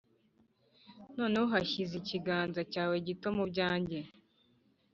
[1.17, 3.99] noneho washyize ikiganza cyawe gito mu byanjye...